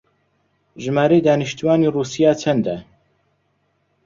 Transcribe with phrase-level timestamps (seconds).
[0.83, 2.75] ژمارەی دانیشتووانی ڕووسیا چەندە؟